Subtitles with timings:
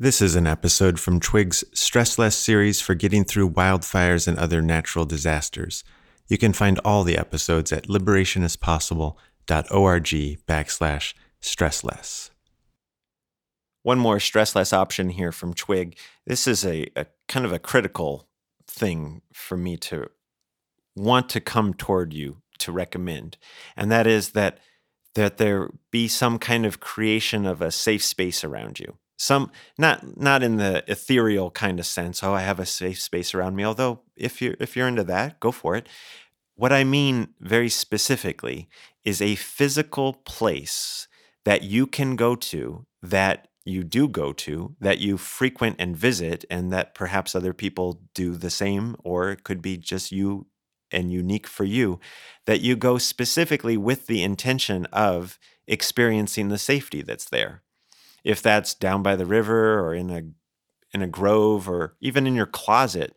[0.00, 4.62] This is an episode from Twig's Stress Less series for getting through wildfires and other
[4.62, 5.82] natural disasters.
[6.28, 10.06] You can find all the episodes at liberationispossible.org
[10.46, 12.30] backslash stressless.
[13.82, 15.98] One more stress less option here from Twig.
[16.24, 18.28] This is a, a kind of a critical
[18.68, 20.10] thing for me to
[20.94, 23.36] want to come toward you to recommend,
[23.76, 24.60] and that is that
[25.16, 30.16] that there be some kind of creation of a safe space around you some not
[30.16, 33.64] not in the ethereal kind of sense oh i have a safe space around me
[33.64, 35.86] although if you're if you're into that go for it.
[36.54, 38.68] What i mean very specifically
[39.04, 41.06] is a physical place
[41.44, 46.44] that you can go to that you do go to that you frequent and visit
[46.50, 50.46] and that perhaps other people do the same or it could be just you
[50.90, 52.00] and unique for you
[52.46, 57.62] that you go specifically with the intention of experiencing the safety that's there
[58.24, 60.22] if that's down by the river or in a
[60.94, 63.14] in a grove or even in your closet,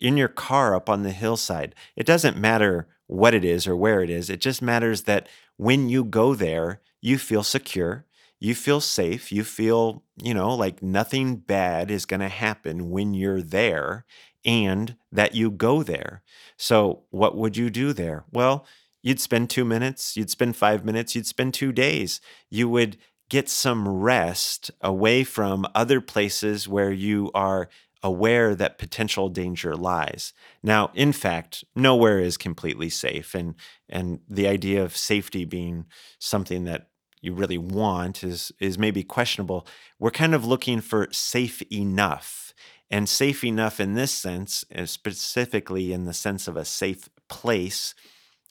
[0.00, 1.74] in your car up on the hillside.
[1.96, 4.30] It doesn't matter what it is or where it is.
[4.30, 8.04] It just matters that when you go there, you feel secure,
[8.38, 13.14] you feel safe, you feel, you know, like nothing bad is going to happen when
[13.14, 14.04] you're there
[14.44, 16.22] and that you go there.
[16.56, 18.24] So, what would you do there?
[18.30, 18.64] Well,
[19.02, 22.20] you'd spend two minutes, you'd spend five minutes, you'd spend two days.
[22.50, 27.68] You would get some rest away from other places where you are
[28.02, 30.32] aware that potential danger lies.
[30.62, 33.54] Now, in fact, nowhere is completely safe and
[33.88, 35.86] and the idea of safety being
[36.18, 36.88] something that
[37.20, 39.66] you really want is is maybe questionable.
[39.98, 42.54] We're kind of looking for safe enough.
[42.90, 47.94] And safe enough in this sense, eh, specifically in the sense of a safe place,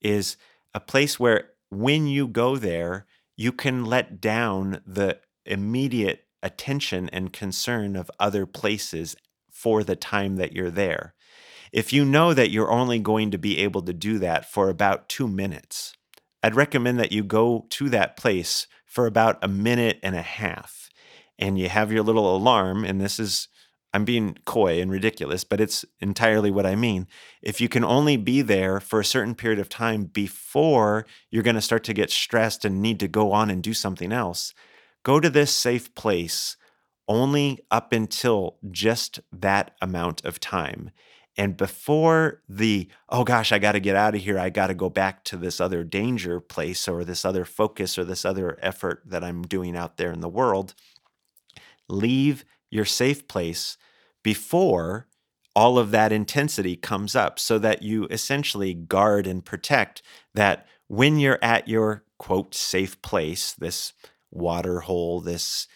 [0.00, 0.36] is
[0.72, 3.06] a place where when you go there,
[3.40, 9.16] you can let down the immediate attention and concern of other places
[9.50, 11.14] for the time that you're there.
[11.72, 15.08] If you know that you're only going to be able to do that for about
[15.08, 15.94] two minutes,
[16.42, 20.90] I'd recommend that you go to that place for about a minute and a half
[21.38, 22.84] and you have your little alarm.
[22.84, 23.48] And this is
[23.92, 27.08] I'm being coy and ridiculous, but it's entirely what I mean.
[27.42, 31.56] If you can only be there for a certain period of time before you're going
[31.56, 34.54] to start to get stressed and need to go on and do something else,
[35.02, 36.56] go to this safe place
[37.08, 40.92] only up until just that amount of time.
[41.36, 44.74] And before the, oh gosh, I got to get out of here, I got to
[44.74, 49.02] go back to this other danger place or this other focus or this other effort
[49.06, 50.74] that I'm doing out there in the world,
[51.88, 53.76] leave your safe place
[54.22, 55.08] before
[55.56, 60.02] all of that intensity comes up so that you essentially guard and protect
[60.34, 63.92] that when you're at your quote safe place, this
[64.30, 65.66] water hole, this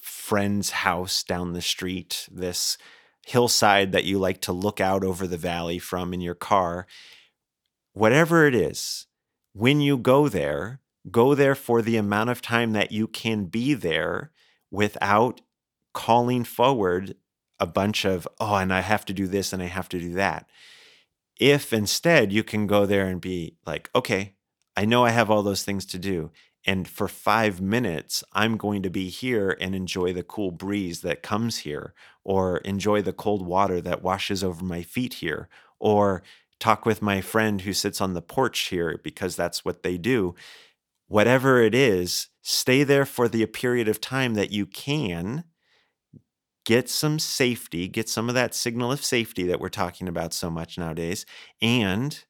[0.00, 2.78] friend's house down the street, this
[3.26, 6.86] hillside that you like to look out over the valley from in your car,
[7.92, 9.06] whatever it is,
[9.52, 13.74] when you go there, go there for the amount of time that you can be
[13.74, 14.30] there
[14.70, 15.40] without
[15.96, 17.16] calling forward
[17.58, 20.12] a bunch of, oh, and I have to do this and I have to do
[20.12, 20.46] that.
[21.40, 24.34] If instead you can go there and be like, okay,
[24.76, 26.30] I know I have all those things to do.
[26.66, 31.22] And for five minutes, I'm going to be here and enjoy the cool breeze that
[31.22, 36.22] comes here, or enjoy the cold water that washes over my feet here, or
[36.60, 40.34] talk with my friend who sits on the porch here because that's what they do.
[41.08, 45.44] Whatever it is, stay there for the period of time that you can
[46.66, 50.50] get some safety, get some of that signal of safety that we're talking about so
[50.50, 51.24] much nowadays,
[51.62, 52.24] and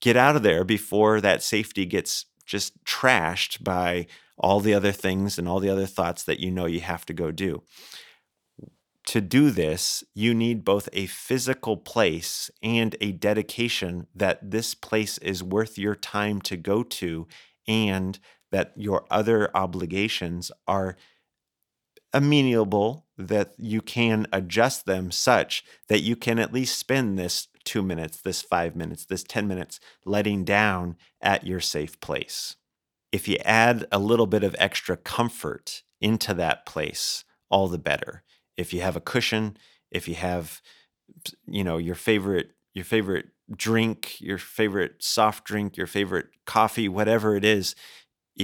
[0.00, 4.06] get out of there before that safety gets just trashed by
[4.38, 7.14] all the other things and all the other thoughts that you know you have to
[7.14, 7.62] go do.
[9.06, 15.18] To do this, you need both a physical place and a dedication that this place
[15.18, 17.26] is worth your time to go to
[17.66, 18.18] and
[18.52, 20.96] that your other obligations are
[22.12, 27.82] amenable that you can adjust them such that you can at least spend this two
[27.82, 32.56] minutes, this five minutes, this 10 minutes letting down at your safe place.
[33.12, 38.22] If you add a little bit of extra comfort into that place, all the better.
[38.56, 39.56] If you have a cushion,
[39.90, 40.62] if you have,
[41.46, 47.34] you know, your favorite, your favorite drink, your favorite soft drink, your favorite coffee, whatever
[47.34, 47.74] it is,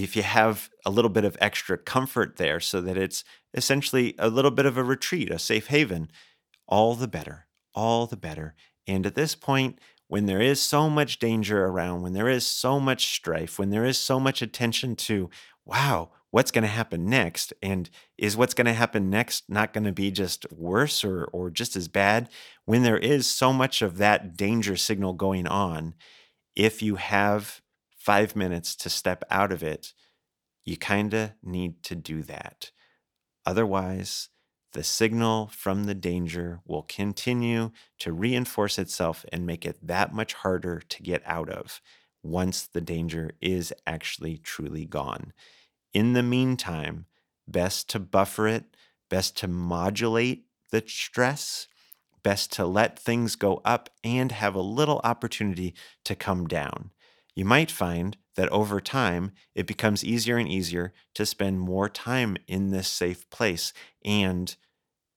[0.02, 4.28] if you have a little bit of extra comfort there so that it's essentially a
[4.28, 6.10] little bit of a retreat, a safe haven,
[6.66, 8.54] all the better, all the better.
[8.86, 12.78] And at this point, when there is so much danger around, when there is so
[12.78, 15.30] much strife, when there is so much attention to,
[15.64, 17.88] wow, what's going to happen next and
[18.18, 21.76] is what's going to happen next not going to be just worse or or just
[21.76, 22.28] as bad
[22.66, 25.94] when there is so much of that danger signal going on
[26.54, 27.62] if you have
[28.06, 29.92] 5 minutes to step out of it
[30.64, 32.70] you kind of need to do that
[33.44, 34.28] otherwise
[34.76, 40.34] the signal from the danger will continue to reinforce itself and make it that much
[40.34, 41.80] harder to get out of
[42.22, 45.32] once the danger is actually truly gone.
[45.94, 47.06] In the meantime,
[47.48, 48.76] best to buffer it,
[49.08, 51.68] best to modulate the stress,
[52.22, 55.74] best to let things go up and have a little opportunity
[56.04, 56.90] to come down.
[57.36, 62.36] You might find that over time, it becomes easier and easier to spend more time
[62.48, 63.72] in this safe place.
[64.04, 64.56] And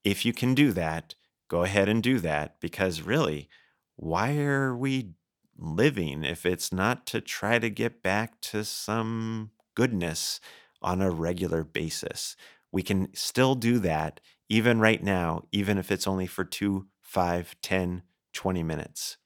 [0.04, 1.16] if you can do that,
[1.50, 3.50] go ahead and do that because really,
[3.95, 5.13] why are we
[5.57, 10.39] living if it's not to try to get back to some goodness
[10.81, 12.36] on a regular basis.
[12.72, 17.56] We can still do that even right now, even if it's only for two, five,
[17.62, 19.18] 10, 20 minutes.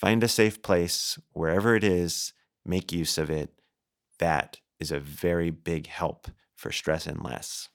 [0.00, 2.32] Find a safe place wherever it is,
[2.64, 3.50] make use of it.
[4.18, 7.68] That is a very big help for stress and less.